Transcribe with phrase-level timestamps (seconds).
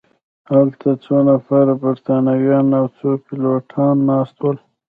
[0.51, 4.57] هلته څو نفره بریتانویان او څو پیلوټان ناست ول.